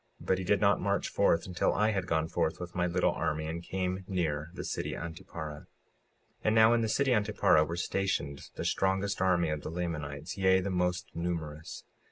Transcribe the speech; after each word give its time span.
But 0.19 0.39
he 0.39 0.43
did 0.43 0.59
not 0.59 0.81
march 0.81 1.09
forth 1.09 1.45
until 1.45 1.73
I 1.75 1.91
had 1.91 2.07
gone 2.07 2.27
forth 2.27 2.59
with 2.59 2.73
my 2.73 2.87
little 2.87 3.11
army, 3.11 3.45
and 3.45 3.61
came 3.61 4.03
near 4.07 4.49
the 4.55 4.63
city 4.63 4.93
Antiparah. 4.95 5.65
56:34 6.41 6.41
And 6.45 6.55
now, 6.55 6.73
in 6.73 6.81
the 6.81 6.89
city 6.89 7.11
Antiparah 7.11 7.67
were 7.67 7.75
stationed 7.77 8.41
the 8.55 8.65
strongest 8.65 9.21
army 9.21 9.49
of 9.51 9.61
the 9.61 9.69
Lamanites; 9.69 10.39
yea, 10.39 10.59
the 10.59 10.71
most 10.71 11.11
numerous. 11.15 11.83